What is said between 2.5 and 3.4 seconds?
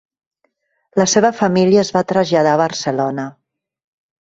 a Barcelona.